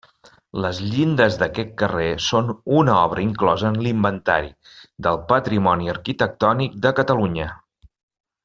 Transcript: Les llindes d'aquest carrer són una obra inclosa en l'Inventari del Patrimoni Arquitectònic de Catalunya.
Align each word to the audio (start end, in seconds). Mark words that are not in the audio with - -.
Les 0.61 0.77
llindes 0.93 1.35
d'aquest 1.41 1.75
carrer 1.81 2.07
són 2.29 2.49
una 2.79 2.95
obra 3.03 3.25
inclosa 3.25 3.69
en 3.73 3.77
l'Inventari 3.89 4.51
del 5.09 5.23
Patrimoni 5.33 5.95
Arquitectònic 5.97 6.79
de 6.87 6.97
Catalunya. 7.03 7.51